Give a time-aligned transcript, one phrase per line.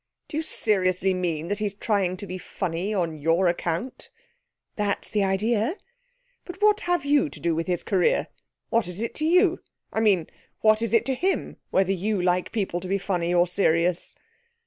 [0.29, 4.09] 'Do you seriously mean that he's trying to be funny on your account?'
[4.75, 5.75] 'That's the idea.'
[6.43, 8.29] 'But what have you to do with his career?
[8.69, 9.59] What is it to you?
[9.93, 10.25] I mean,
[10.61, 14.15] what is it to him whether you like people to be funny or serious?'